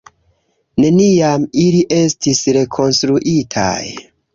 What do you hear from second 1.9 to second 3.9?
estis rekonstruitaj.